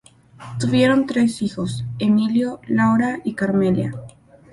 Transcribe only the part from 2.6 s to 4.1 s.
Laura y Carmela.